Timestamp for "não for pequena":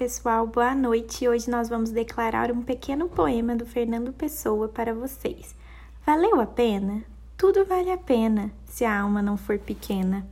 9.20-10.26